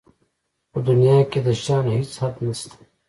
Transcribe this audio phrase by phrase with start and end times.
[0.71, 2.77] په دنیا کې د شیانو هېڅ حد نشته.